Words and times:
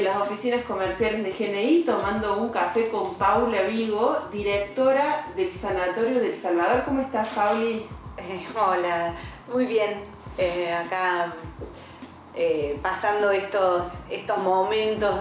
en 0.00 0.06
las 0.06 0.16
oficinas 0.16 0.64
comerciales 0.64 1.22
de 1.22 1.30
GNI 1.30 1.82
tomando 1.84 2.38
un 2.38 2.48
café 2.48 2.88
con 2.88 3.14
Paula 3.16 3.62
Vigo, 3.62 4.16
directora 4.32 5.26
del 5.36 5.52
Sanatorio 5.52 6.20
del 6.20 6.34
Salvador. 6.34 6.84
¿Cómo 6.84 7.02
estás, 7.02 7.28
Pauli? 7.28 7.86
Eh, 8.16 8.46
hola, 8.58 9.14
muy 9.52 9.66
bien. 9.66 10.00
Eh, 10.38 10.72
acá 10.72 11.34
eh, 12.34 12.78
pasando 12.82 13.30
estos, 13.30 13.98
estos 14.10 14.38
momentos 14.38 15.16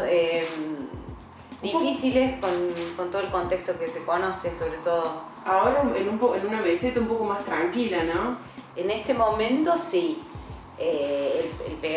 difíciles 1.62 2.40
con, 2.40 3.12
todo 3.12 3.22
el 3.22 3.30
contexto 3.30 3.78
que 3.78 3.90
se 3.90 4.04
conoce, 4.04 4.56
sobre 4.56 4.78
todo. 4.78 5.24
Ahora 5.46 5.82
en, 5.94 6.08
un 6.08 6.36
en 6.36 6.48
una 6.48 6.62
meseta 6.62 7.02
un 7.02 7.08
poco 7.08 7.26
más 7.26 7.44
tranquila, 7.44 8.06
¿no? 8.06 8.38
En 8.78 8.90
este 8.90 9.14
momento 9.14 9.78
sí. 9.78 10.24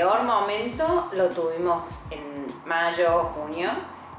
Peor 0.03 0.25
momento 0.25 1.11
lo 1.13 1.29
tuvimos 1.29 2.01
en 2.11 2.53
mayo, 2.67 3.31
junio, 3.35 3.71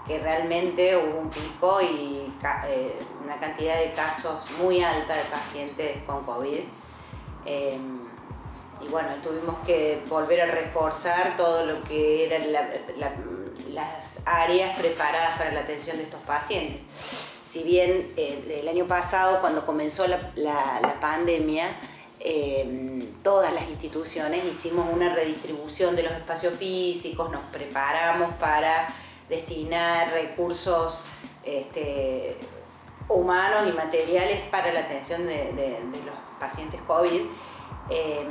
que 0.08 0.18
realmente 0.18 0.96
hubo 0.96 1.20
un 1.20 1.30
pico 1.30 1.82
y 1.82 2.34
eh, 2.70 3.02
una 3.22 3.38
cantidad 3.38 3.78
de 3.78 3.92
casos 3.92 4.50
muy 4.62 4.82
alta 4.82 5.14
de 5.14 5.24
pacientes 5.24 6.02
con 6.08 6.24
COVID. 6.24 6.62
Em, 7.46 8.00
y 8.80 8.88
bueno, 8.88 9.10
tuvimos 9.22 9.58
que 9.66 10.02
volver 10.08 10.44
a 10.44 10.46
reforzar 10.46 11.36
todo 11.36 11.66
lo 11.66 11.84
que 11.84 12.28
eran 12.28 12.54
las 13.74 14.22
áreas 14.24 14.78
preparadas 14.80 15.38
para 15.38 15.52
la 15.52 15.60
atención 15.60 15.98
de 15.98 16.04
estos 16.04 16.22
pacientes. 16.22 16.80
Si 17.46 17.62
bien 17.64 18.14
eh, 18.16 18.60
el 18.62 18.70
año 18.70 18.88
pasado, 18.88 19.42
cuando 19.42 19.66
comenzó 19.66 20.08
la, 20.08 20.96
pandemia, 21.02 21.78
em, 22.24 23.22
todas 23.22 23.54
las 23.54 23.70
instituciones 23.70 24.46
hicimos 24.46 24.88
una 24.92 25.14
redistribución 25.14 25.96
de 25.96 26.04
los 26.04 26.14
espacios 26.14 26.54
físicos, 26.56 27.32
nos 27.32 27.44
preparamos 27.52 28.34
para 28.36 28.88
destinar 29.30 30.12
recursos 30.12 31.04
este, 31.44 32.38
humanos 33.10 33.68
y 33.68 33.74
materiales 33.74 34.42
para 34.50 34.72
la 34.72 34.82
atención 34.82 35.26
de, 35.26 35.80
los 36.06 36.16
pacientes 36.40 36.82
COVID. 36.82 37.22
Em, 37.90 38.28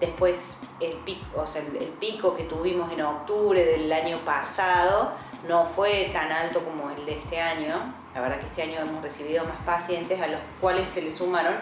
después 0.00 0.62
el 0.80 0.96
pico, 0.98 1.44
el 1.78 1.88
pico 2.00 2.34
que 2.34 2.44
tuvimos 2.44 2.92
en 2.92 3.02
octubre 3.02 3.64
del 3.64 3.92
año 3.92 4.18
pasado 4.18 5.12
no 5.46 5.64
fue 5.64 6.10
tan 6.12 6.32
alto 6.32 6.64
como 6.64 6.90
el 6.90 7.06
de 7.06 7.12
este 7.12 7.40
año. 7.40 7.94
La 8.14 8.20
verdad 8.20 8.40
que 8.40 8.46
este 8.46 8.62
año 8.62 8.80
hemos 8.80 9.00
recibido 9.02 9.44
más 9.44 9.58
pacientes 9.58 10.20
a 10.20 10.26
los 10.26 10.40
cuales 10.60 10.88
se 10.88 11.02
le 11.02 11.10
sumaron 11.10 11.54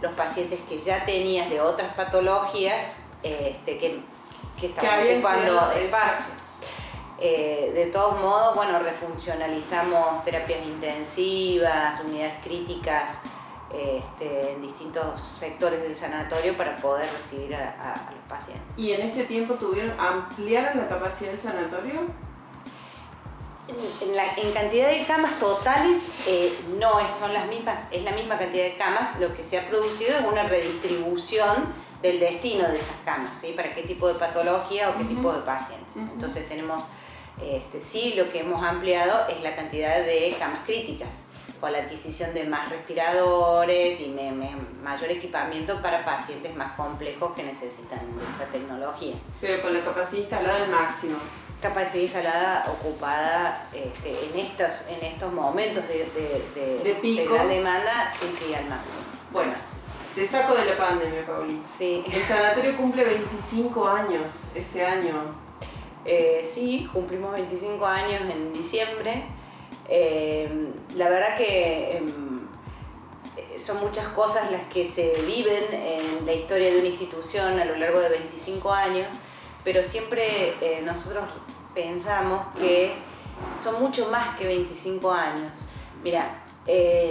los 0.00 0.12
pacientes 0.12 0.60
que 0.68 0.78
ya 0.78 1.04
tenías 1.04 1.50
de 1.50 1.60
otras 1.60 1.94
patologías 1.94 2.96
este, 3.22 3.78
que, 3.78 4.00
que 4.58 4.66
estaban 4.66 5.00
ocupando 5.06 5.72
espacio. 5.72 6.40
Eh, 7.22 7.72
de 7.74 7.86
todos 7.86 8.18
modos, 8.20 8.54
bueno, 8.54 8.78
refuncionalizamos 8.78 10.24
terapias 10.24 10.64
intensivas, 10.64 12.00
unidades 12.00 12.42
críticas 12.42 13.20
este, 13.70 14.52
en 14.52 14.62
distintos 14.62 15.20
sectores 15.34 15.82
del 15.82 15.94
sanatorio 15.94 16.56
para 16.56 16.78
poder 16.78 17.06
recibir 17.12 17.54
a, 17.54 18.10
los 18.10 18.24
pacientes. 18.26 18.64
¿Y 18.78 18.92
en 18.92 19.02
este 19.02 19.24
tiempo 19.24 19.54
tuvieron, 19.54 19.92
ampliaron 20.00 20.78
la 20.78 20.88
capacidad 20.88 21.30
del 21.30 21.38
sanatorio? 21.38 22.06
En, 24.36 24.52
cantidad 24.52 24.88
de 24.88 25.04
camas 25.04 25.38
totales 25.38 26.08
eh, 26.26 26.52
no 26.78 26.98
es, 27.00 27.18
son 27.18 27.32
las 27.32 27.46
mismas, 27.46 27.76
es 27.90 28.02
la 28.04 28.12
misma 28.12 28.38
cantidad 28.38 28.64
de 28.64 28.76
camas, 28.76 29.18
lo 29.20 29.34
que 29.34 29.42
se 29.42 29.58
ha 29.58 29.68
producido 29.68 30.18
es 30.18 30.24
una 30.24 30.44
redistribución 30.44 31.72
del 32.02 32.18
destino 32.18 32.66
de 32.68 32.76
esas 32.76 32.96
camas, 33.04 33.36
¿sí? 33.36 33.52
para 33.52 33.72
qué 33.72 33.82
tipo 33.82 34.08
de 34.08 34.14
patología 34.14 34.90
o 34.90 34.98
qué 34.98 35.04
tipo 35.04 35.32
de 35.32 35.40
pacientes. 35.40 35.96
Entonces 35.96 36.48
tenemos 36.48 36.86
este, 37.42 37.80
sí, 37.80 38.14
lo 38.16 38.28
que 38.30 38.40
hemos 38.40 38.62
ampliado 38.64 39.26
es 39.28 39.42
la 39.42 39.56
cantidad 39.56 40.04
de 40.04 40.36
camas 40.38 40.60
críticas, 40.66 41.22
con 41.58 41.72
la 41.72 41.78
adquisición 41.78 42.34
de 42.34 42.44
más 42.44 42.68
respiradores 42.70 44.00
y 44.00 44.14
mayor 44.82 45.10
equipamiento 45.10 45.80
para 45.80 46.04
pacientes 46.04 46.54
más 46.56 46.72
complejos 46.72 47.32
que 47.34 47.42
necesitan 47.42 48.00
esa 48.28 48.46
tecnología. 48.46 49.14
Pero 49.40 49.62
con 49.62 49.72
la 49.72 49.80
capacidad 49.80 50.20
instalada 50.22 50.64
al 50.64 50.70
máximo. 50.70 51.16
Capacidad 51.60 52.02
instalada 52.02 52.66
ocupada 52.70 53.68
este, 53.74 54.10
en, 54.10 54.38
estos, 54.38 54.86
en 54.88 55.04
estos 55.04 55.32
momentos 55.32 55.86
de, 55.88 56.08
de, 56.54 57.26
gran 57.26 57.48
demanda, 57.48 58.10
sí, 58.10 58.26
sí, 58.30 58.54
al 58.54 58.66
máximo. 58.66 59.02
Bueno. 59.30 59.52
Te 60.14 60.26
saco 60.26 60.54
de 60.54 60.64
la 60.64 60.76
pandemia, 60.76 61.24
Paulina. 61.24 61.66
Sí. 61.66 62.02
El 62.12 62.22
sanatorio 62.24 62.76
cumple 62.76 63.04
25 63.04 63.88
años 63.88 64.40
este 64.54 64.84
año. 64.84 65.32
Eh, 66.04 66.40
sí, 66.42 66.88
cumplimos 66.92 67.32
25 67.32 67.86
años 67.86 68.22
en 68.30 68.52
diciembre. 68.52 69.24
Eh, 69.88 70.72
la 70.96 71.08
verdad 71.08 71.36
que 71.36 71.96
em, 71.96 72.40
son 73.56 73.80
muchas 73.80 74.08
cosas 74.08 74.50
las 74.50 74.62
que 74.66 74.84
se 74.86 75.12
viven 75.26 75.62
en 75.72 76.26
la 76.26 76.32
historia 76.32 76.72
de 76.72 76.78
una 76.78 76.88
institución 76.88 77.60
a 77.60 77.64
lo 77.64 77.76
largo 77.76 78.00
de 78.00 78.08
25 78.08 78.72
años, 78.72 79.16
pero 79.64 79.82
siempre 79.82 80.54
eh, 80.60 80.82
nosotros 80.84 81.24
pensamos 81.74 82.46
que 82.58 82.94
son 83.60 83.80
mucho 83.80 84.08
más 84.10 84.36
que 84.38 84.46
25 84.46 85.12
años. 85.12 85.64
Mira, 86.02 86.44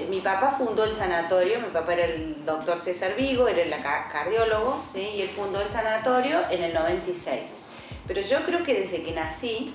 mi 0.10 0.22
papá 0.22 0.56
fundó 0.58 0.86
el 0.86 0.94
sanatorio, 0.94 1.60
mi 1.60 1.68
papá 1.68 1.94
era 1.94 2.06
el 2.06 2.46
doctor 2.46 2.78
César 2.78 3.16
Vigo, 3.16 3.48
era 3.48 3.62
el 3.62 3.74
cardiólogo, 4.12 4.82
¿sí? 4.82 5.12
y 5.16 5.22
él 5.22 5.30
fundó 5.30 5.60
el 5.62 5.70
sanatorio 5.70 6.40
en 6.50 6.64
el 6.64 6.74
96. 6.74 7.60
Pero 8.08 8.22
yo 8.22 8.44
creo 8.44 8.64
que 8.64 8.74
desde 8.74 9.02
que 9.04 9.12
nací, 9.12 9.74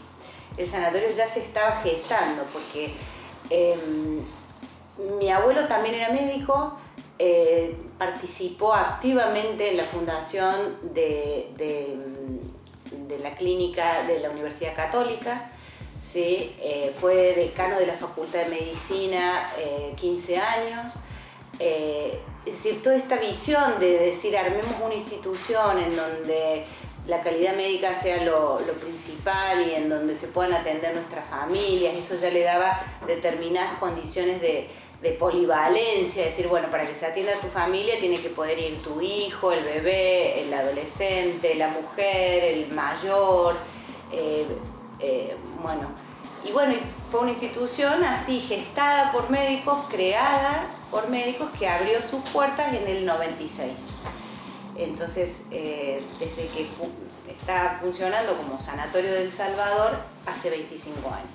el 0.56 0.68
sanatorio 0.68 1.10
ya 1.10 1.26
se 1.26 1.40
estaba 1.40 1.80
gestando, 1.82 2.44
porque 2.52 2.92
em, 3.50 4.24
mi 5.18 5.30
abuelo 5.30 5.66
también 5.66 5.96
era 5.96 6.10
médico, 6.10 6.78
eh, 7.18 7.76
participó 7.98 8.74
activamente 8.74 9.70
en 9.70 9.76
la 9.76 9.84
fundación 9.84 10.78
de, 10.94 11.52
la 13.22 13.34
clínica 13.34 14.02
de 14.04 14.20
la 14.20 14.30
Universidad 14.30 14.74
Católica, 14.74 15.50
¿sí? 16.02 16.54
Eh, 16.60 16.94
fue 17.00 17.34
decano 17.34 17.78
de 17.78 17.86
la 17.86 17.94
Facultad 17.94 18.40
de 18.40 18.50
Medicina 18.50 19.50
15 19.96 20.34
eh, 20.34 20.38
años. 20.38 20.94
es 21.58 22.52
decir, 22.52 22.82
toda 22.82 22.96
esta 22.96 23.16
visión 23.16 23.78
de 23.80 23.98
decir, 23.98 24.36
armemos 24.36 24.74
una 24.82 24.94
institución 24.94 25.78
en 25.78 25.96
donde 25.96 26.64
la 27.06 27.20
calidad 27.20 27.54
médica 27.54 27.92
sea 27.92 28.24
lo, 28.24 28.58
principal 28.80 29.66
y 29.66 29.74
en 29.74 29.88
donde 29.88 30.16
se 30.16 30.28
puedan 30.28 30.54
atender 30.54 30.94
nuestras 30.94 31.26
familias, 31.26 31.94
eso 31.94 32.16
ya 32.16 32.30
le 32.30 32.42
daba 32.42 32.80
determinadas 33.06 33.78
condiciones 33.78 34.40
de, 34.40 34.68
polivalencia, 35.12 36.22
es 36.22 36.30
decir, 36.30 36.48
bueno, 36.48 36.70
para 36.70 36.86
que 36.86 36.94
se 36.94 37.06
atienda 37.06 37.32
a 37.36 37.40
tu 37.40 37.48
familia 37.48 37.98
tiene 37.98 38.18
que 38.20 38.30
poder 38.30 38.58
ir 38.58 38.82
tu 38.82 39.00
hijo, 39.00 39.52
el 39.52 39.64
bebé, 39.64 40.42
el 40.42 40.52
adolescente, 40.52 41.54
la 41.54 41.68
mujer, 41.68 42.44
el 42.44 42.72
mayor, 42.72 43.56
eh, 44.12 44.46
eh, 45.00 45.36
bueno, 45.62 45.88
y 46.44 46.52
bueno, 46.52 46.74
fue 47.10 47.20
una 47.20 47.32
institución 47.32 48.04
así 48.04 48.40
gestada 48.40 49.12
por 49.12 49.30
médicos, 49.30 49.86
creada 49.90 50.66
por 50.90 51.08
médicos 51.08 51.50
que 51.58 51.68
abrió 51.68 52.02
sus 52.02 52.22
puertas 52.28 52.74
en 52.74 52.86
el 52.86 53.06
96. 53.06 53.70
Entonces, 54.76 55.44
eh, 55.50 56.02
desde 56.18 56.48
que 56.48 56.68
está 57.30 57.78
funcionando 57.80 58.36
como 58.36 58.60
Sanatorio 58.60 59.12
del 59.12 59.30
Salvador 59.30 59.98
hace 60.26 60.50
25 60.50 61.08
años. 61.08 61.28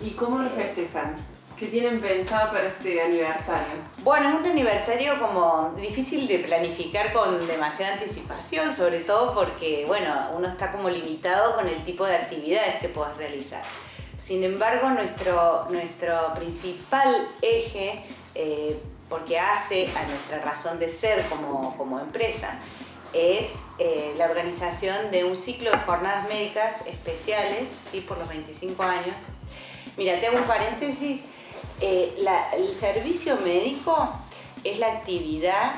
¿Y 0.00 0.10
cómo 0.10 0.38
lo 0.38 0.48
festejan? 0.50 1.37
¿Qué 1.58 1.66
tienen 1.66 2.00
pensado 2.00 2.52
para 2.52 2.68
este 2.68 3.02
aniversario? 3.02 3.74
Bueno, 4.04 4.28
es 4.28 4.34
un 4.36 4.46
aniversario 4.46 5.18
como 5.18 5.72
difícil 5.76 6.28
de 6.28 6.38
planificar 6.38 7.12
con 7.12 7.44
demasiada 7.48 7.94
anticipación, 7.94 8.70
sobre 8.70 9.00
todo 9.00 9.34
porque, 9.34 9.84
bueno, 9.84 10.30
uno 10.36 10.46
está 10.46 10.70
como 10.70 10.88
limitado 10.88 11.56
con 11.56 11.66
el 11.66 11.82
tipo 11.82 12.06
de 12.06 12.14
actividades 12.14 12.76
que 12.76 12.88
puedas 12.88 13.16
realizar. 13.16 13.62
Sin 14.20 14.44
embargo, 14.44 14.90
nuestro, 14.90 15.66
nuestro 15.70 16.32
principal 16.34 17.26
eje 17.42 18.04
eh, 18.36 18.78
porque 19.08 19.40
hace 19.40 19.90
a 19.96 20.04
nuestra 20.04 20.38
razón 20.40 20.78
de 20.78 20.88
ser 20.88 21.24
como, 21.28 21.98
empresa, 21.98 22.56
es 23.12 23.62
eh, 23.80 24.14
la 24.16 24.26
organización 24.26 25.10
de 25.10 25.24
un 25.24 25.34
ciclo 25.34 25.72
de 25.72 25.78
jornadas 25.78 26.28
médicas 26.28 26.82
especiales, 26.86 27.76
¿sí? 27.80 28.00
por 28.00 28.16
los 28.18 28.28
25 28.28 28.80
años. 28.80 29.24
Mira, 29.96 30.20
te 30.20 30.28
hago 30.28 30.38
un 30.38 30.44
paréntesis, 30.44 31.22
eh, 31.80 32.16
el 32.54 32.74
servicio 32.74 33.36
médico 33.36 34.12
es 34.64 34.78
la 34.78 34.88
actividad, 34.88 35.74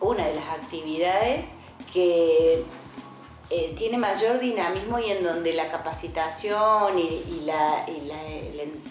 una 0.00 0.26
de 0.26 0.34
las 0.34 0.48
actividades 0.48 1.46
que 1.92 2.64
eh, 3.50 3.74
tiene 3.78 3.96
mayor 3.96 4.38
dinamismo 4.38 4.98
y 4.98 5.10
en 5.10 5.22
donde 5.22 5.54
la 5.54 5.70
capacitación 5.70 6.98
y, 6.98 7.48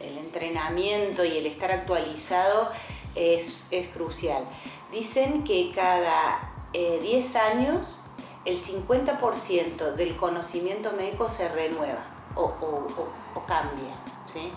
el 0.01 0.17
entrenamiento 0.17 1.23
y 1.23 1.37
el 1.37 1.45
estar 1.45 1.71
actualizado 1.71 2.71
es, 3.13 3.67
crucial. 3.93 4.43
Dicen 4.91 5.43
que 5.43 5.71
cada 5.73 6.53
10 6.73 7.35
eh, 7.35 7.39
años 7.39 8.01
el 8.45 8.57
50% 8.57 9.93
del 9.93 10.15
conocimiento 10.15 10.91
médico 10.93 11.29
se 11.29 11.49
renueva. 11.49 12.03
o, 12.35 13.43
cambia. 13.45 13.95
¿sí? 14.25 14.51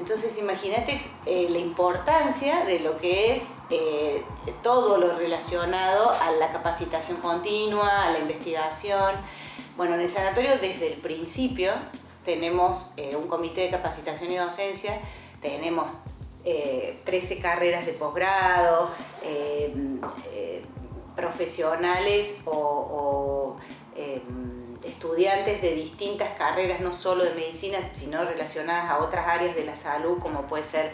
Entonces 0.00 0.38
imagínate 0.38 0.98
eh, 1.26 1.48
la 1.50 1.58
importancia 1.58 2.64
de 2.64 2.78
lo 2.80 2.96
que 2.96 3.34
es 3.34 3.56
eh, 3.68 4.24
todo 4.62 4.96
lo 4.96 5.14
relacionado 5.14 6.08
a 6.08 6.30
la 6.32 6.50
capacitación 6.50 7.18
continua, 7.18 8.06
a 8.06 8.10
la 8.10 8.18
investigación. 8.18 9.14
Bueno, 9.76 9.96
en 9.96 10.00
el 10.00 10.08
sanatorio 10.08 10.52
desde 10.56 10.86
el 10.86 11.00
principio 11.02 11.72
tenemos 12.24 12.86
eh, 12.96 13.14
un 13.14 13.28
comité 13.28 13.60
de 13.60 13.70
capacitación 13.70 14.32
y 14.32 14.36
docencia, 14.36 14.98
tenemos 15.42 15.86
13 17.04 17.38
carreras 17.40 17.84
de 17.84 17.92
posgrado, 17.92 18.88
profesionales 21.14 22.38
o, 22.46 23.58
estudiantes 24.84 25.60
de 25.62 25.74
distintas 25.74 26.30
carreras, 26.38 26.80
no 26.80 26.92
solo 26.92 27.24
de 27.24 27.34
medicina, 27.34 27.78
sino 27.92 28.24
relacionadas 28.24 28.90
a 28.90 28.98
otras 28.98 29.26
áreas 29.26 29.54
de 29.54 29.64
la 29.64 29.76
salud, 29.76 30.18
como 30.18 30.46
puede 30.46 30.62
ser 30.62 30.92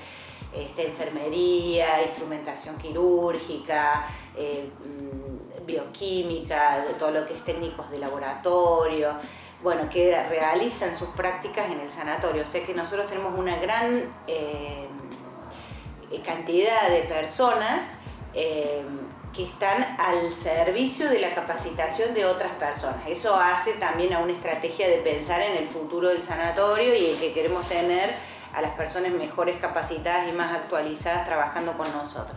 este, 0.54 0.86
enfermería, 0.86 2.02
instrumentación 2.02 2.76
quirúrgica, 2.78 4.06
eh, 4.36 4.70
mm, 4.84 5.66
bioquímica, 5.66 6.84
todo 6.98 7.10
lo 7.10 7.26
que 7.26 7.34
es 7.34 7.44
técnicos 7.44 7.90
de 7.90 7.98
laboratorio, 7.98 9.16
bueno, 9.62 9.88
que 9.88 10.22
realizan 10.28 10.94
sus 10.94 11.08
prácticas 11.08 11.70
en 11.70 11.80
el 11.80 11.90
sanatorio. 11.90 12.42
O 12.42 12.46
sea 12.46 12.64
que 12.64 12.74
nosotros 12.74 13.06
tenemos 13.06 13.38
una 13.38 13.56
gran 13.56 14.02
eh, 14.26 14.88
cantidad 16.24 16.88
de 16.88 17.02
personas 17.02 17.90
eh, 18.34 18.84
que 19.36 19.44
están 19.44 19.96
al 19.98 20.32
servicio 20.32 21.10
de 21.10 21.18
la 21.18 21.34
capacitación 21.34 22.14
de 22.14 22.24
otras 22.24 22.52
personas. 22.54 23.06
Eso 23.06 23.36
hace 23.36 23.74
también 23.74 24.14
a 24.14 24.20
una 24.20 24.32
estrategia 24.32 24.88
de 24.88 24.96
pensar 24.96 25.42
en 25.42 25.58
el 25.58 25.66
futuro 25.66 26.08
del 26.08 26.22
sanatorio 26.22 26.96
y 26.96 27.10
en 27.10 27.18
que 27.18 27.34
queremos 27.34 27.68
tener 27.68 28.14
a 28.54 28.62
las 28.62 28.70
personas 28.70 29.12
mejores 29.12 29.56
capacitadas 29.60 30.26
y 30.28 30.32
más 30.32 30.54
actualizadas 30.54 31.26
trabajando 31.26 31.76
con 31.76 31.86
nosotros. 31.92 32.36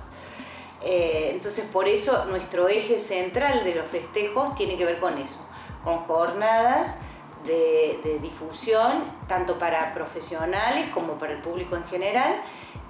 Eh, 0.82 1.30
entonces, 1.32 1.66
por 1.72 1.88
eso 1.88 2.26
nuestro 2.26 2.68
eje 2.68 3.00
central 3.00 3.64
de 3.64 3.76
los 3.76 3.88
festejos 3.88 4.54
tiene 4.56 4.76
que 4.76 4.84
ver 4.84 5.00
con 5.00 5.18
eso, 5.18 5.48
con 5.86 6.00
jornadas 6.00 6.98
de, 7.46 8.20
difusión, 8.22 9.04
tanto 9.28 9.58
para 9.58 9.94
profesionales 9.94 10.90
como 10.94 11.14
para 11.14 11.34
el 11.34 11.42
público 11.42 11.76
en 11.76 11.84
general, 11.86 12.42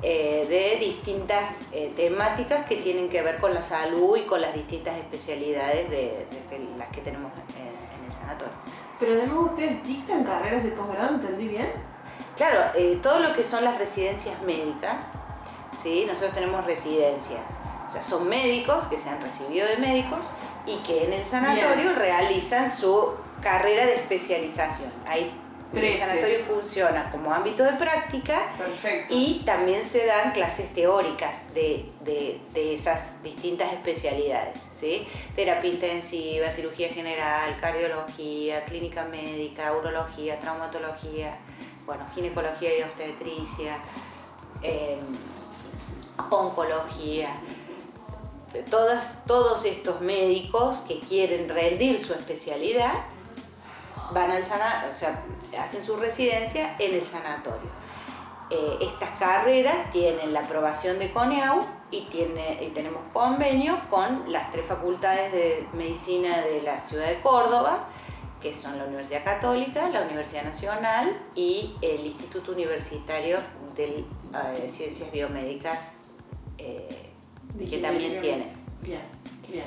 eh, 0.01 0.45
de 0.49 0.85
distintas 0.85 1.63
eh, 1.71 1.93
temáticas 1.95 2.65
que 2.65 2.77
tienen 2.77 3.09
que 3.09 3.21
ver 3.21 3.39
con 3.39 3.53
la 3.53 3.61
salud 3.61 4.17
y 4.17 4.21
con 4.21 4.41
las 4.41 4.53
distintas 4.53 4.97
especialidades 4.97 5.89
de, 5.89 6.25
las 6.77 6.87
que 6.89 7.01
tenemos 7.01 7.31
en, 7.57 8.05
el 8.05 8.11
sanatorio. 8.11 8.53
Pero 8.99 9.13
además 9.13 9.51
ustedes 9.51 9.83
dictan 9.85 10.23
carreras 10.23 10.63
de 10.63 10.69
posgrado, 10.71 11.15
¿entendí 11.15 11.47
bien? 11.47 11.71
Claro, 12.35 12.71
eh, 12.75 12.99
todo 13.01 13.19
lo 13.19 13.33
que 13.33 13.43
son 13.43 13.63
las 13.63 13.77
residencias 13.77 14.41
médicas, 14.43 14.95
¿sí? 15.73 16.05
nosotros 16.07 16.33
tenemos 16.33 16.65
residencias, 16.65 17.43
o 17.85 17.89
sea, 17.89 18.01
son 18.01 18.29
médicos 18.29 18.85
que 18.87 18.97
se 18.97 19.09
han 19.09 19.21
recibido 19.21 19.67
de 19.67 19.77
médicos 19.77 20.31
y 20.65 20.77
que 20.79 21.05
en 21.05 21.13
el 21.13 21.25
sanatorio 21.25 21.93
realizan 21.93 22.69
su 22.69 23.13
carrera 23.41 23.85
de 23.85 23.95
especialización. 23.95 24.91
Ahí 25.07 25.31
el 25.73 25.95
sanatorio 25.95 26.39
funciona 26.39 27.11
como 27.11 27.31
ámbito 27.31 27.63
de 27.63 27.73
práctica 27.73 28.41
y 29.09 29.43
también 29.45 29.85
se 29.85 30.05
dan 30.05 30.31
clases 30.31 30.73
teóricas 30.73 31.53
de, 31.53 31.91
esas 32.55 33.21
distintas 33.21 33.71
especialidades, 33.73 34.69
¿sí? 34.71 35.07
terapia 35.35 35.69
intensiva, 35.69 36.49
cirugía 36.49 36.89
general, 36.89 37.57
cardiología, 37.61 38.65
clínica 38.65 39.05
médica, 39.05 39.75
urología, 39.75 40.39
traumatología, 40.39 41.37
bueno, 41.85 42.05
ginecología 42.13 42.79
y 42.79 42.81
obstetricia, 42.81 43.77
em, 44.63 44.99
oncología. 46.31 47.29
Todas, 48.69 49.25
todos 49.25 49.65
estos 49.65 50.01
médicos 50.01 50.81
que 50.81 50.99
quieren 50.99 51.47
rendir 51.47 51.99
su 51.99 52.13
especialidad 52.13 52.91
van 54.11 54.31
al 54.31 54.45
sanatorio, 54.45 54.89
o 54.91 54.93
sea, 54.93 55.23
hacen 55.59 55.81
su 55.81 55.95
residencia 55.97 56.75
en 56.79 56.95
el 56.95 57.05
sanatorio. 57.05 57.69
Eh, 58.51 58.79
estas 58.81 59.09
carreras 59.19 59.91
tienen 59.91 60.33
la 60.33 60.39
aprobación 60.39 60.97
de 60.97 61.11
CONEAU 61.11 61.63
y, 61.91 62.01
tiene, 62.09 62.63
y 62.63 62.69
tenemos 62.69 63.03
convenio 63.13 63.79
con 63.91 64.31
las 64.31 64.51
tres 64.51 64.65
facultades 64.65 65.31
de 65.31 65.67
medicina 65.73 66.41
de 66.41 66.63
la 66.63 66.81
ciudad 66.81 67.05
de 67.05 67.19
Córdoba, 67.21 67.87
que 68.41 68.53
son 68.53 68.77
la 68.79 68.85
Universidad 68.85 69.23
Católica, 69.23 69.89
la 69.89 70.01
Universidad 70.01 70.43
Nacional 70.43 71.15
y 71.35 71.75
el 71.81 72.07
Instituto 72.07 72.51
Universitario 72.51 73.37
de 73.75 73.99
eh, 73.99 74.67
Ciencias 74.67 75.11
Biomédicas, 75.11 75.93
eh, 76.57 77.08
que 77.65 77.77
también 77.79 78.21
tiene. 78.21 78.47
Bien, 78.81 79.01
bien. 79.49 79.65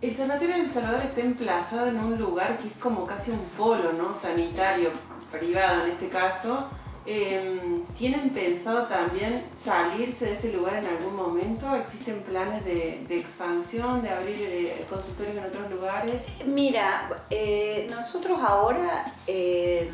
El 0.00 0.16
sanatorio 0.16 0.56
de 0.56 0.62
El 0.62 0.70
Salvador 0.70 1.02
está 1.02 1.20
emplazado 1.20 1.86
en 1.86 1.98
un 1.98 2.18
lugar 2.18 2.58
que 2.58 2.66
es 2.68 2.74
como 2.74 3.06
casi 3.06 3.30
un 3.30 3.44
polo, 3.56 3.92
¿no? 3.92 4.16
Sanitario, 4.16 4.90
privado 5.30 5.84
en 5.84 5.92
este 5.92 6.08
caso. 6.08 6.68
Em, 7.04 7.84
¿Tienen 7.98 8.30
pensado 8.30 8.86
también 8.86 9.42
salirse 9.54 10.24
de 10.26 10.32
ese 10.34 10.52
lugar 10.52 10.76
en 10.76 10.86
algún 10.86 11.16
momento? 11.16 11.74
¿Existen 11.74 12.22
planes 12.22 12.64
de, 12.64 13.04
expansión, 13.10 14.02
de 14.02 14.10
abrir 14.10 14.36
eh, 14.40 14.86
consultorios 14.88 15.36
en 15.36 15.44
otros 15.44 15.70
lugares? 15.70 16.24
Mira, 16.46 17.24
eh, 17.30 17.88
nosotros 17.90 18.38
ahora 18.40 19.12
em, 19.26 19.88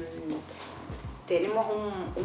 tenemos 1.28 1.66
un, 1.70 2.18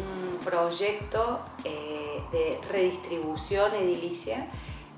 proyecto 0.44 1.40
eh, 1.64 2.22
de 2.30 2.60
redistribución 2.68 3.74
edilicia 3.74 4.46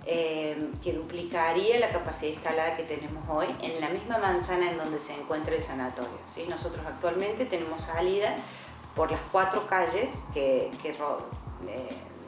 eh, 0.05 0.73
que 0.83 0.93
duplicaría 0.93 1.79
la 1.79 1.91
capacidad 1.91 2.33
instalada 2.33 2.77
que 2.77 2.83
tenemos 2.83 3.23
hoy 3.29 3.47
en 3.63 3.81
la 3.81 3.89
misma 3.89 4.19
manzana 4.19 4.69
en 4.69 4.77
donde 4.77 4.99
se 4.99 5.15
encuentra 5.15 5.55
el 5.55 5.63
sanatorio. 5.63 6.19
¿sí? 6.25 6.47
Nosotros 6.49 6.85
actualmente 6.85 7.45
tenemos 7.45 7.83
salida 7.83 8.37
por 8.97 9.13
las 9.13 9.21
cuatro 9.31 9.69
calles 9.69 10.25
que, 10.35 10.73
que 10.83 10.97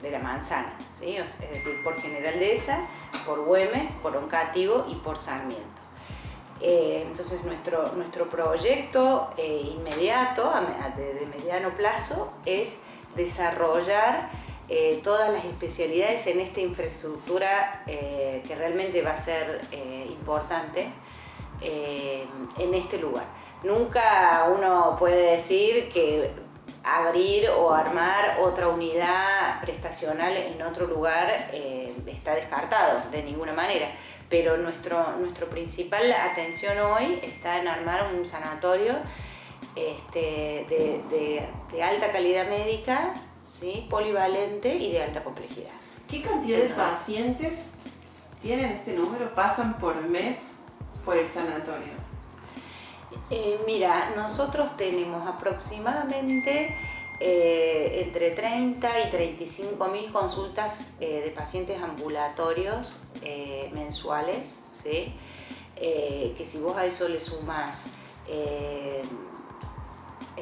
de 0.01 0.11
la 0.13 0.21
manzana, 0.21 0.79
¿sí? 0.93 1.17
es 1.17 1.41
decir, 1.41 1.83
por 1.83 2.01
General 2.01 2.39
Dehesa, 2.39 2.87
por 3.27 3.45
Güemes, 3.45 3.95
por 3.95 4.17
Oncativo 4.17 4.87
y 4.89 4.95
por 4.95 5.19
Sarmiento. 5.19 5.88
Eh, 6.61 7.05
entonces 7.07 7.45
nuestro, 7.45 7.93
nuestro 7.93 8.29
proyecto 8.29 9.31
inmediato, 9.39 10.51
de 10.97 11.27
mediano 11.27 11.71
plazo, 11.71 12.33
es 12.45 12.79
desarrollar 13.17 14.31
eh, 14.71 15.01
todas 15.03 15.33
las 15.33 15.47
especialidades 15.47 16.27
en 16.27 16.41
esta 16.41 16.61
infraestructura 16.61 17.85
eh, 17.87 18.43
que 18.47 18.55
realmente 18.55 19.01
va 19.01 19.13
a 19.13 19.17
ser 19.17 19.63
eh, 19.73 20.07
importante 20.11 20.93
en 21.61 22.73
este 22.73 22.99
lugar. 22.99 23.25
Nunca 23.65 24.49
uno 24.55 24.95
puede 24.97 25.33
decir 25.33 25.89
que 25.89 26.31
abrir 26.97 27.49
o 27.51 27.73
armar 27.73 28.39
otra 28.41 28.69
unidad 28.69 29.61
prestacional 29.61 30.37
en 30.37 30.61
otro 30.63 30.87
lugar 30.87 31.51
está 32.07 32.35
descartado 32.35 33.03
de 33.11 33.23
ninguna 33.23 33.53
manera, 33.53 33.89
pero 34.29 34.57
nuestro, 34.57 35.17
nuestro 35.19 35.49
principal 35.49 36.11
atención 36.13 36.79
hoy 36.79 37.21
está 37.23 37.61
en 37.61 37.69
armar 37.69 38.13
un 38.15 38.25
sanatorio 38.25 38.95
este, 39.75 40.67
de 41.71 41.83
alta 41.83 42.11
calidad 42.13 42.49
médica 42.49 43.15
¿sí? 43.49 43.87
polivalente 43.91 44.75
y 44.75 44.93
de 44.93 45.03
alta 45.03 45.25
complejidad. 45.25 45.73
¿Qué 46.09 46.23
cantidad 46.23 46.59
de 46.59 46.71
pacientes 46.71 47.67
tienen 48.41 48.73
este 48.73 48.93
número, 48.93 49.35
pasan 49.35 49.79
por 49.79 49.97
mes 50.03 50.39
por 51.05 51.17
el 51.17 51.29
sanatorio? 51.29 52.08
Eh, 53.31 53.61
mira, 53.67 54.13
nosotros 54.17 54.77
tenemos 54.77 55.27
aproximadamente 55.27 56.75
eh, 57.21 58.03
entre 58.07 58.31
30 58.31 58.89
y 59.07 59.11
35 59.11 59.89
mil 59.89 60.11
consultas 60.13 60.89
eh, 61.01 61.21
de 61.25 61.31
pacientes 61.31 61.83
ambulatorios 61.83 62.97
mensuales, 63.73 64.61
que 64.83 66.45
si 66.45 66.59
vos 66.59 66.77
a 66.77 66.87
eso 66.87 67.09
le 67.09 67.21
sumas 67.21 67.87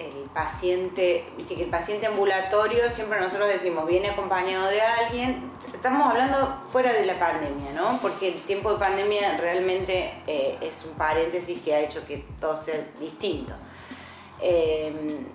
el 0.00 0.30
paciente, 0.34 1.24
que 1.46 1.62
el 1.62 1.70
paciente 1.70 2.06
ambulatorio, 2.06 2.90
siempre 2.90 3.20
nosotros 3.20 3.48
decimos, 3.48 3.86
viene 3.86 4.10
acompañado 4.10 4.68
de 4.68 4.80
alguien, 4.80 5.50
estamos 5.72 6.06
hablando 6.06 6.62
fuera 6.72 6.92
de 6.92 7.04
la 7.06 7.18
pandemia, 7.18 7.72
¿no? 7.72 8.00
Porque 8.00 8.28
el 8.28 8.42
tiempo 8.42 8.72
de 8.72 8.78
pandemia 8.78 9.36
realmente 9.36 10.22
eh, 10.26 10.58
es 10.60 10.84
un 10.84 10.92
paréntesis 10.92 11.60
que 11.62 11.74
ha 11.74 11.80
hecho 11.80 12.04
que 12.06 12.24
todo 12.40 12.56
sea 12.56 12.76
distinto. 13.00 13.54
Em, 14.40 15.26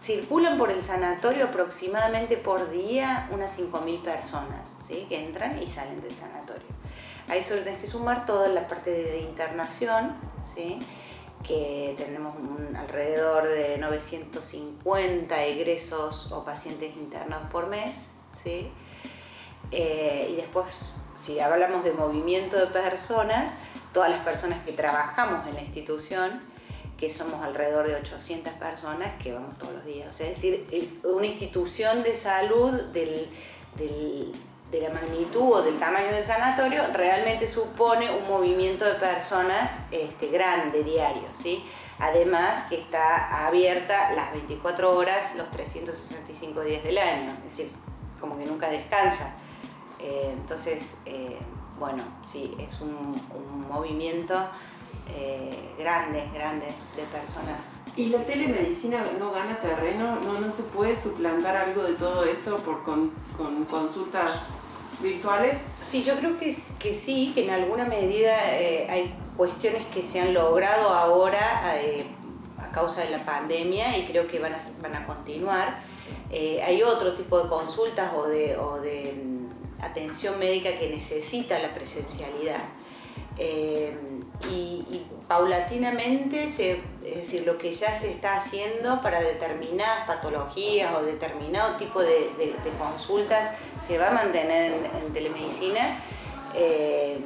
circulan 0.00 0.58
por 0.58 0.70
el 0.70 0.82
sanatorio 0.82 1.44
aproximadamente 1.44 2.36
por 2.36 2.70
día 2.70 3.28
unas 3.30 3.56
5.000 3.58 4.02
personas, 4.02 4.76
¿sí? 4.86 5.06
Que 5.08 5.24
entran 5.24 5.60
y 5.62 5.66
salen 5.66 6.00
del 6.00 6.14
sanatorio. 6.14 6.66
A 7.28 7.36
eso 7.36 7.54
le 7.54 7.62
tenés 7.62 7.80
que 7.80 7.86
sumar 7.86 8.24
toda 8.24 8.48
la 8.48 8.66
parte 8.66 8.90
de 8.90 9.20
internación, 9.20 10.16
¿sí? 10.44 10.80
Que 11.46 11.94
tenemos 11.96 12.34
alrededor 12.76 13.46
de 13.46 13.78
950 13.78 15.44
egresos 15.44 16.30
o 16.32 16.44
pacientes 16.44 16.96
internados 16.96 17.48
por 17.50 17.66
mes, 17.66 18.10
¿sí? 18.30 18.70
Eh, 19.70 20.28
y 20.32 20.36
después, 20.36 20.92
si 21.14 21.40
hablamos 21.40 21.84
de 21.84 21.92
movimiento 21.92 22.58
de 22.58 22.66
personas, 22.66 23.54
todas 23.92 24.10
las 24.10 24.20
personas 24.20 24.64
que 24.64 24.72
trabajamos 24.72 25.46
en 25.46 25.54
la 25.54 25.62
institución, 25.62 26.40
que 27.02 27.08
somos 27.08 27.42
alrededor 27.42 27.88
de 27.88 27.96
800 27.96 28.52
personas 28.52 29.10
que 29.20 29.32
vamos 29.32 29.58
todos 29.58 29.74
los 29.74 29.84
días. 29.84 30.20
es 30.20 30.28
decir, 30.28 31.00
una 31.02 31.26
institución 31.26 32.02
de 32.04 32.14
salud 32.14 32.70
del, 32.92 33.28
de 34.72 34.80
la 34.80 34.88
magnitud 34.88 35.52
o 35.52 35.62
del 35.62 35.78
tamaño 35.78 36.08
del 36.08 36.24
sanatorio 36.24 36.82
realmente 36.94 37.46
supone 37.46 38.10
un 38.10 38.26
movimiento 38.26 38.86
de 38.86 38.94
personas 38.94 39.80
este, 39.90 40.28
grande, 40.28 40.82
diario. 40.82 41.28
¿sí? 41.34 41.62
Además 41.98 42.62
que 42.70 42.76
está 42.76 43.46
abierta 43.46 44.12
las 44.14 44.32
24 44.32 44.96
horas, 44.96 45.34
los 45.36 45.50
365 45.50 46.62
días 46.62 46.82
del 46.82 46.96
año, 46.96 47.30
es 47.32 47.44
decir, 47.44 47.70
como 48.18 48.38
que 48.38 48.46
nunca 48.46 48.70
descansa. 48.70 49.34
Eh, 50.00 50.30
entonces, 50.32 50.96
eh, 51.04 51.38
bueno, 51.78 52.02
sí, 52.22 52.56
es 52.58 52.80
un, 52.80 53.12
movimiento 53.68 54.34
eh, 55.08 55.74
grande, 55.78 56.28
grande 56.32 56.66
de 56.96 57.02
personas. 57.04 57.80
¿Y 57.96 58.08
la 58.08 58.24
telemedicina 58.24 59.02
no 59.18 59.32
gana 59.32 59.60
terreno? 59.60 60.16
¿No, 60.20 60.40
no 60.40 60.50
se 60.50 60.62
puede 60.62 60.98
suplantar 61.00 61.56
algo 61.56 61.82
de 61.82 61.94
todo 61.94 62.24
eso 62.24 62.56
por 62.58 62.82
con, 62.82 63.10
con 63.36 63.64
consultas 63.64 64.40
virtuales? 65.02 65.58
Sí, 65.80 66.02
yo 66.02 66.16
creo 66.16 66.36
que, 66.36 66.54
que 66.78 66.94
sí, 66.94 67.32
que 67.34 67.44
en 67.44 67.50
alguna 67.50 67.84
medida 67.84 68.34
hay 68.88 69.14
cuestiones 69.36 69.84
que 69.86 70.02
se 70.02 70.20
han 70.20 70.34
logrado 70.34 70.90
ahora 70.90 71.74
a 72.58 72.70
causa 72.70 73.02
de 73.02 73.10
la 73.10 73.24
pandemia 73.24 73.98
y 73.98 74.04
creo 74.04 74.26
que 74.26 74.38
van 74.38 74.54
a, 74.54 74.58
van 74.80 74.94
a 74.94 75.04
continuar. 75.04 75.80
hay 76.30 76.82
otro 76.82 77.14
tipo 77.14 77.42
de 77.42 77.48
consultas 77.48 78.12
o 78.14 78.26
de, 78.28 78.56
de 78.82 79.14
atención 79.82 80.38
médica 80.38 80.70
que 80.78 80.88
necesita 80.88 81.58
la 81.58 81.72
presencialidad. 81.74 82.62
Eh, 83.38 83.96
y, 84.50 85.02
paulatinamente, 85.32 86.46
se, 86.46 86.72
es 87.06 87.14
decir, 87.14 87.46
lo 87.46 87.56
que 87.56 87.72
ya 87.72 87.94
se 87.94 88.10
está 88.10 88.36
haciendo 88.36 89.00
para 89.00 89.18
determinadas 89.18 90.06
patologías 90.06 90.94
o 90.94 91.02
determinado 91.02 91.76
tipo 91.78 92.02
de, 92.02 92.54
consultas 92.78 93.56
se 93.80 93.96
va 93.96 94.08
a 94.08 94.10
mantener 94.10 94.74
en, 94.74 95.12
telemedicina. 95.14 96.00
Eh, 96.54 97.18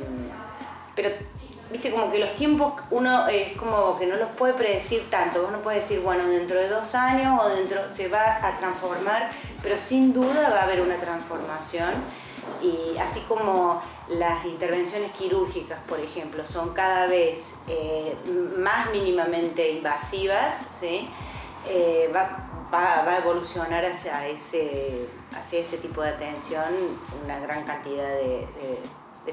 pero, 0.95 1.11
viste, 1.73 1.91
como 1.91 2.09
que 2.09 2.21
los 2.21 2.33
tiempos 2.37 2.75
uno 2.93 3.27
es 3.27 3.55
como 3.55 3.99
que 3.99 4.07
no 4.07 4.15
los 4.15 4.29
puede 4.37 4.55
predecir 4.55 5.11
tanto. 5.11 5.45
Uno 5.49 5.61
puede 5.61 5.81
decir, 5.81 5.99
bueno, 5.99 6.29
dentro 6.29 6.61
de 6.61 6.69
dos 6.69 6.95
años 6.95 7.43
o 7.43 7.49
dentro 7.49 7.93
se 7.93 8.07
va 8.07 8.39
a 8.41 8.57
transformar, 8.57 9.31
pero 9.65 9.77
sin 9.79 10.13
duda 10.13 10.49
va 10.51 10.61
a 10.61 10.63
haber 10.63 10.81
una 10.81 10.97
transformación 10.99 11.93
y 12.63 12.97
así 12.99 13.21
como 13.21 13.81
las 14.09 14.45
intervenciones 14.45 15.11
quirúrgicas, 15.13 15.79
por 15.87 16.01
ejemplo, 16.01 16.45
son 16.47 16.73
cada 16.73 17.07
vez 17.07 17.55
eh, 17.69 18.17
más 18.59 18.91
mínimamente 18.91 19.71
invasivas, 19.71 20.63
¿sí? 20.71 21.09
Eh, 21.69 22.11
va, 22.15 22.39
a 22.73 23.19
evolucionar 23.19 23.85
hacia 23.85 24.27
ese, 24.27 25.09
hacia 25.35 25.61
ese 25.61 25.79
tipo 25.79 26.03
de 26.03 26.11
atención 26.11 26.65
una 27.25 27.39
gran 27.39 27.65
cantidad 27.65 28.09
de, 28.09 28.47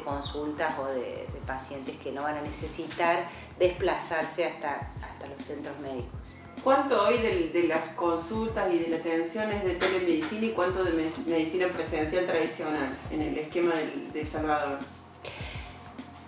consultas 0.04 0.74
o 0.80 0.86
de, 0.86 1.28
pacientes 1.46 1.98
que 1.98 2.12
no 2.12 2.24
van 2.24 2.38
a 2.38 2.42
necesitar 2.42 3.28
desplazarse 3.60 4.46
hasta, 4.46 4.92
hasta 5.02 5.28
los 5.28 5.42
centros 5.42 5.78
médicos. 5.80 6.20
¿Cuánto 6.62 7.02
hoy 7.04 7.18
de, 7.18 7.64
las 7.68 7.82
consultas 7.96 8.72
y 8.74 8.80
de 8.80 8.88
las 8.88 9.00
atenciones 9.02 9.64
de 9.64 9.76
telemedicina 9.76 10.46
y 10.46 10.52
cuánto 10.52 10.84
de 10.84 11.12
medicina 11.26 11.68
presencial 11.68 12.26
tradicional 12.26 12.98
en 13.12 13.22
el 13.22 13.38
esquema 13.38 13.74
de 14.14 14.26
Salvador? 14.26 14.80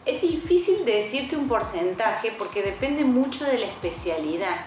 Es 0.05 0.21
difícil 0.21 0.85
decirte 0.85 1.35
un 1.35 1.47
porcentaje 1.47 2.33
porque 2.37 2.61
depende 2.61 3.03
mucho 3.03 3.43
de 3.45 3.59
la 3.59 3.65
especialidad. 3.65 4.65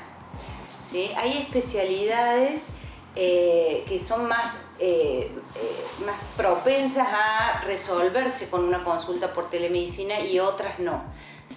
¿sí? 0.81 1.11
Hay 1.17 1.39
especialidades 1.39 2.69
eh, 3.15 3.85
que 3.89 3.99
son 3.99 4.27
más, 4.27 4.67
eh, 4.79 5.31
eh, 5.55 6.05
más 6.05 6.17
propensas 6.37 7.09
a 7.09 7.61
resolverse 7.63 8.49
con 8.49 8.65
una 8.65 8.85
consulta 8.85 9.33
por 9.33 9.51
telemedicina 9.51 10.21
y 10.21 10.39
otras 10.39 10.79
no. 10.79 11.03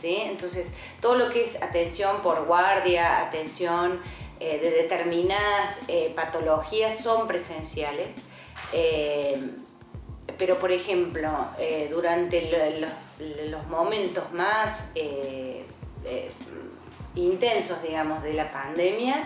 Entonces, 0.03 0.71
todo 0.99 1.15
lo 1.15 1.29
que 1.29 1.43
es 1.43 1.61
atención 1.61 2.21
por 2.21 2.45
guardia, 2.45 3.19
atención 3.19 3.99
eh, 4.39 4.57
de 4.59 4.71
determinadas 4.71 5.81
eh, 5.87 6.11
patologías 6.15 6.97
son 6.97 7.27
presenciales. 7.27 8.15
Eh, 8.73 9.39
pero, 10.37 10.57
por 10.57 10.71
ejemplo, 10.71 11.29
durante 11.91 12.49
los 13.49 13.67
momentos 13.67 14.31
más 14.33 14.85
intensos, 17.13 17.83
digamos, 17.83 18.23
de 18.23 18.33
la 18.33 18.51
pandemia, 18.51 19.23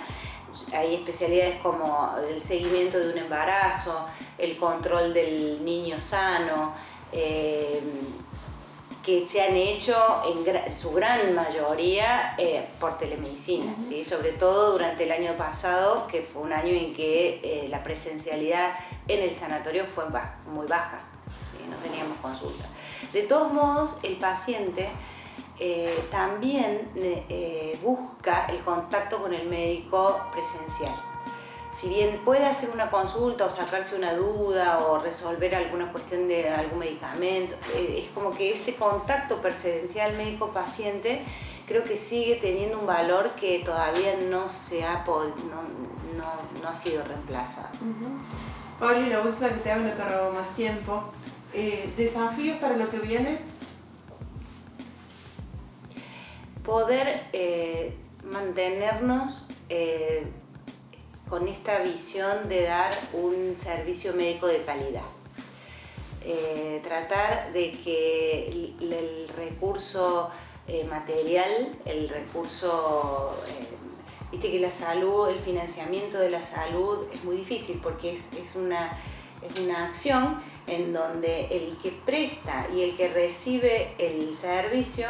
hay 0.73 0.95
especialidades 0.95 1.61
como 1.61 2.13
el 2.29 2.41
seguimiento 2.41 2.99
de 2.99 3.13
un 3.13 3.17
embarazo, 3.19 4.05
el 4.37 4.57
control 4.57 5.13
del 5.13 5.63
niño 5.63 6.01
sano, 6.01 6.73
que 9.05 9.27
se 9.27 9.39
han 9.39 9.55
hecho 9.55 9.95
en 10.25 10.71
su 10.71 10.91
gran 10.91 11.35
mayoría 11.35 12.33
eh, 12.39 12.67
por 12.79 12.97
telemedicina, 12.97 13.75
¿sí? 13.79 14.03
sobre 14.03 14.31
todo 14.31 14.71
durante 14.71 15.03
el 15.03 15.11
año 15.11 15.37
pasado, 15.37 16.07
que 16.07 16.23
fue 16.23 16.41
un 16.41 16.51
año 16.51 16.71
en 16.71 16.91
que 16.91 17.39
eh, 17.43 17.67
la 17.69 17.83
presencialidad 17.83 18.73
en 19.07 19.21
el 19.21 19.35
sanatorio 19.35 19.85
fue 19.85 20.05
muy 20.51 20.65
baja, 20.65 21.03
¿sí? 21.39 21.57
no 21.69 21.77
teníamos 21.77 22.17
consulta. 22.17 22.65
De 23.13 23.21
todos 23.21 23.53
modos, 23.53 23.97
el 24.01 24.15
paciente 24.15 24.89
eh, 25.59 26.07
también 26.09 26.89
busca 27.83 28.47
el 28.47 28.59
contacto 28.61 29.21
con 29.21 29.35
el 29.35 29.47
médico 29.47 30.19
presencial 30.31 30.95
si 31.75 31.89
bien 31.89 32.21
puede 32.23 32.45
hacer 32.45 32.69
una 32.69 32.89
consulta 32.89 33.45
o 33.45 33.49
sacarse 33.49 33.95
una 33.95 34.13
duda 34.13 34.79
o 34.79 34.97
resolver 34.97 35.53
alguna 35.55 35.91
cuestión 35.91 36.25
de 36.27 36.49
algún 36.49 36.79
medicamento, 36.79 37.55
eh, 37.75 38.03
es 38.03 38.09
como 38.09 38.31
que 38.31 38.53
ese 38.53 38.75
contacto 38.75 39.41
presencial 39.41 40.15
médico-paciente 40.15 41.23
creo 41.67 41.83
que 41.83 41.97
sigue 41.97 42.35
teniendo 42.35 42.79
un 42.79 42.85
valor 42.85 43.31
que 43.31 43.59
todavía 43.59 44.15
no, 44.29 44.49
se 44.49 44.85
ha, 44.85 45.03
no, 45.03 46.67
ha 46.69 46.75
sido 46.75 47.03
reemplazado. 47.03 47.69
Uh 47.81 48.85
la 49.09 49.21
última 49.21 49.49
que 49.49 49.55
te 49.55 49.71
hago 49.71 49.83
no 49.83 49.93
te 49.93 50.03
robo 50.03 50.31
más 50.31 50.53
tiempo. 50.55 51.05
Eh, 51.53 51.89
¿Desafíos 51.95 52.57
para 52.57 52.75
lo 52.75 52.89
que 52.89 52.99
viene? 52.99 53.39
Poder 56.63 57.27
eh, 57.31 57.95
mantenernos 58.25 59.47
con 61.29 61.47
esta 61.47 61.79
visión 61.79 62.47
de 62.49 62.63
dar 62.63 62.91
un 63.13 63.57
servicio 63.57 64.13
médico 64.13 64.47
de 64.47 64.63
calidad. 64.63 65.05
Eh, 66.21 66.79
tratar 66.83 67.53
de 67.53 67.71
que 67.71 68.73
el, 68.79 69.27
recurso 69.35 70.29
eh, 70.67 70.83
material, 70.85 71.77
el 71.85 72.09
recurso, 72.09 73.35
eh, 73.47 73.67
viste 74.31 74.49
que 74.49 74.59
la 74.59 74.71
salud, 74.71 75.29
el 75.29 75.39
financiamiento 75.39 76.17
de 76.17 76.29
la 76.29 76.41
salud 76.41 77.05
es 77.13 77.23
muy 77.23 77.35
difícil 77.35 77.79
porque 77.81 78.13
es, 78.13 78.55
una, 78.55 78.97
es 79.41 79.59
una 79.59 79.85
acción 79.85 80.39
en 80.65 80.93
donde 80.93 81.45
el 81.51 81.77
que 81.77 81.91
presta 81.91 82.67
y 82.75 82.81
el 82.81 82.97
que 82.97 83.09
recibe 83.09 83.93
el 83.99 84.33
servicio 84.35 85.07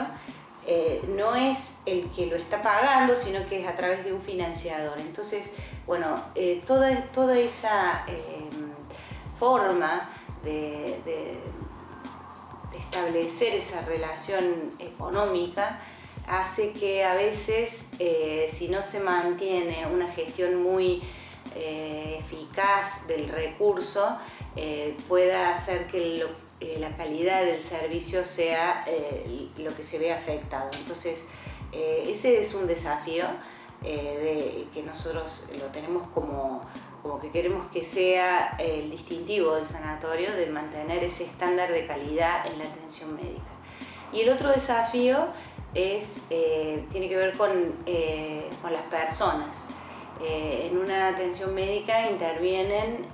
eh, 0.67 1.01
no 1.15 1.35
es 1.35 1.73
el 1.85 2.09
que 2.09 2.25
lo 2.25 2.35
está 2.35 2.61
pagando, 2.61 3.15
sino 3.15 3.45
que 3.45 3.61
es 3.61 3.67
a 3.67 3.75
través 3.75 4.03
de 4.03 4.13
un 4.13 4.21
financiador. 4.21 4.99
Entonces, 4.99 5.51
bueno, 5.85 6.23
eh, 6.33 6.61
toda, 6.65 7.03
toda 7.11 7.37
esa 7.37 8.03
eh, 8.07 8.49
forma 9.37 10.09
de, 10.43 10.99
establecer 12.75 13.53
esa 13.53 13.81
relación 13.81 14.71
económica 14.79 15.79
hace 16.27 16.71
que 16.71 17.03
a 17.03 17.13
veces, 17.13 17.85
si 18.49 18.67
no 18.69 18.81
se 18.81 19.01
mantiene 19.01 19.85
una 19.87 20.09
gestión 20.11 20.63
muy 20.63 21.01
eficaz 21.55 23.07
del 23.07 23.29
recurso, 23.29 24.17
pueda 25.07 25.53
hacer 25.53 25.87
que 25.87 26.25
eh, 26.61 26.77
la 26.79 26.95
calidad 26.95 27.43
del 27.43 27.61
servicio 27.61 28.23
sea 28.23 28.85
eh, 28.87 29.49
lo 29.57 29.75
que 29.75 29.83
se 29.83 29.99
ve 29.99 30.13
afectado. 30.13 30.69
Entonces, 30.77 31.25
eh, 31.73 32.05
ese 32.07 32.39
es 32.39 32.53
un 32.53 32.65
desafío 32.65 33.25
de, 33.81 34.67
que 34.73 34.81
nosotros 34.81 35.43
lo 35.59 35.65
tenemos 35.65 36.07
como, 36.09 36.61
como 37.03 37.19
que 37.19 37.29
queremos 37.29 37.67
que 37.67 37.83
sea 37.83 38.55
el 38.57 38.89
distintivo 38.89 39.55
del 39.55 39.65
sanatorio, 39.65 40.33
de 40.33 40.47
mantener 40.47 41.03
ese 41.03 41.25
estándar 41.25 41.71
de 41.71 41.85
calidad 41.85 42.47
en 42.47 42.57
la 42.57 42.65
atención 42.65 43.15
médica. 43.15 43.43
Y 44.11 44.21
el 44.21 44.29
otro 44.29 44.49
desafío 44.49 45.27
es, 45.75 46.19
eh, 46.29 46.85
tiene 46.89 47.09
que 47.09 47.17
ver 47.17 47.37
con, 47.37 47.75
eh, 47.85 48.49
con 48.61 48.71
las 48.73 48.83
personas. 48.83 49.65
Eh, 50.21 50.69
en 50.69 50.77
una 50.77 51.09
atención 51.09 51.53
médica 51.53 52.09
intervienen 52.09 53.05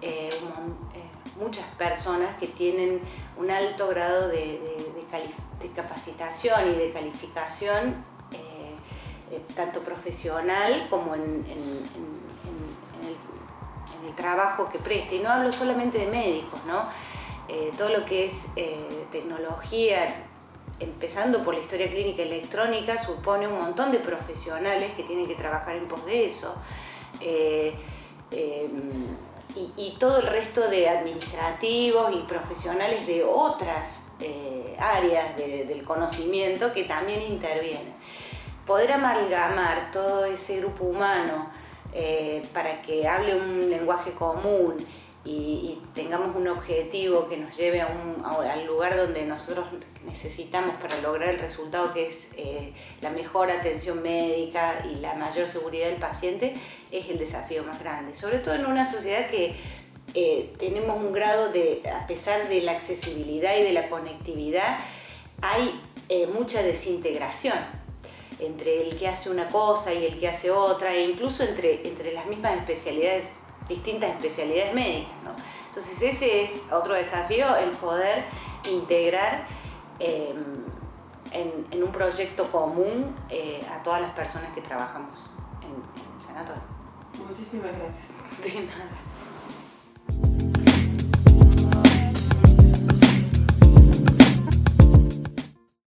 muchas 1.40 1.66
personas 1.76 2.36
que 2.38 2.48
tienen 2.48 3.02
un 3.38 3.50
alto 3.50 3.88
grado 3.88 4.28
de, 4.28 4.60
capacitación 5.76 6.72
y 6.72 6.76
de 6.76 6.92
calificación, 6.92 8.04
tanto 9.56 9.82
profesional 9.82 10.88
como 10.90 11.16
en, 11.16 11.24
el, 11.24 11.72
trabajo 14.16 14.70
que 14.70 14.78
presta. 14.78 15.16
Y 15.16 15.20
no 15.20 15.30
hablo 15.30 15.52
solamente 15.52 15.98
de 15.98 16.08
médicos, 16.08 16.60
¿no? 16.66 16.86
todo 17.78 17.90
lo 17.90 18.06
que 18.06 18.26
es 18.26 18.48
tecnología, 19.12 20.28
empezando 20.82 21.44
por 21.44 21.54
la 21.54 21.62
historia 21.62 21.90
clínica 21.90 22.24
electrónica, 22.24 22.98
supone 22.98 23.48
un 23.48 23.58
montón 23.58 23.92
de 23.92 24.00
profesionales 24.00 24.92
que 24.96 25.04
tienen 25.04 25.28
que 25.28 25.36
trabajar 25.36 25.76
en 25.76 25.88
pos 25.88 26.06
de 26.06 26.26
eso. 26.26 26.56
Eh, 27.20 27.74
em, 28.32 29.18
y, 29.56 29.98
todo 30.00 30.20
el 30.20 30.28
resto 30.28 30.70
de 30.70 30.88
administrativos 30.88 32.16
y 32.16 32.20
profesionales 32.20 33.06
de 33.06 33.24
otras 33.24 34.04
eh, 34.22 34.76
áreas 34.80 35.36
del 35.36 35.84
conocimiento 35.84 36.72
que 36.72 36.86
también 36.86 37.22
intervienen. 37.22 37.94
Poder 38.66 38.94
amalgamar 38.94 39.92
todo 39.92 40.24
ese 40.24 40.62
grupo 40.62 40.86
humano 40.86 41.50
eh, 41.94 42.48
para 42.54 42.82
que 42.82 43.06
hable 43.08 43.36
un 43.36 43.70
lenguaje 43.70 44.14
común 44.14 44.78
y, 45.24 45.78
tengamos 45.94 46.36
un 46.36 46.48
objetivo 46.48 47.28
que 47.28 47.38
nos 47.38 47.56
lleve 47.58 47.82
a 47.82 47.88
un, 47.88 48.26
al 48.26 48.66
lugar 48.66 48.96
donde 48.96 49.26
nosotros 49.26 49.68
necesitamos 50.06 50.76
para 50.76 51.00
lograr 51.02 51.30
el 51.30 51.40
resultado 51.40 51.94
que 51.94 52.08
es 52.08 52.30
eh, 52.38 52.74
la 53.02 53.10
mejor 53.10 53.52
atención 53.52 54.02
médica 54.02 54.84
y 54.92 54.96
la 54.96 55.14
mayor 55.16 55.48
seguridad 55.48 55.88
del 55.88 55.98
paciente, 55.98 56.56
es 56.92 57.10
el 57.10 57.18
desafío 57.18 57.64
más 57.64 57.80
grande. 57.80 58.16
Sobre 58.16 58.40
todo 58.40 58.56
en 58.56 58.66
una 58.66 58.86
sociedad 58.86 59.30
que 59.30 59.54
eh, 60.14 60.54
tenemos 60.58 60.98
un 60.98 61.12
grado 61.12 61.52
de, 61.52 61.84
a 61.94 62.08
pesar 62.08 62.48
de 62.48 62.62
la 62.62 62.72
accesibilidad 62.72 63.56
y 63.58 63.64
de 63.64 63.74
la 63.74 63.90
conectividad, 63.90 64.80
hay 65.42 65.80
eh, 66.10 66.28
mucha 66.28 66.64
desintegración 66.64 67.58
entre 68.40 68.88
el 68.88 68.98
que 68.98 69.08
hace 69.08 69.30
una 69.30 69.50
cosa 69.50 69.94
y 69.94 70.04
el 70.04 70.18
que 70.18 70.28
hace 70.28 70.50
otra, 70.50 70.96
e 70.96 71.06
incluso 71.06 71.44
entre, 71.44 71.88
entre 71.88 72.12
las 72.12 72.26
mismas 72.26 72.58
especialidades 72.58 73.28
distintas 73.68 74.10
especialidades 74.12 74.74
médicas. 74.74 75.14
Entonces 75.68 76.02
ese 76.02 76.44
es 76.44 76.62
otro 76.72 76.96
desafío, 76.96 77.56
el 77.56 77.72
poder 77.72 78.26
integrar 78.70 79.46
em, 80.00 80.66
en, 81.32 81.84
un 81.84 81.92
proyecto 81.92 82.52
común 82.52 83.16
eh, 83.30 83.66
a 83.74 83.82
todas 83.82 84.02
las 84.02 84.12
personas 84.12 84.54
que 84.54 84.62
trabajamos 84.62 85.14
en, 85.62 85.70
en 85.70 86.14
el 86.14 86.22
sanatorio. 86.22 86.62
Muchísimas 87.28 87.72
gracias. 87.72 88.08
De 88.44 88.68
nada. 88.68 90.51